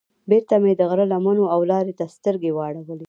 [0.29, 2.95] بېرته مې د غره لمنو او لارې ته سترګې واړولې.